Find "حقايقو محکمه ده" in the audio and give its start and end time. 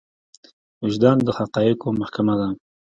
1.37-2.47